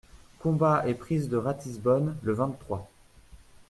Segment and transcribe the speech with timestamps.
[0.39, 2.89] Combat et prise de Ratisbonne, le vingt-trois.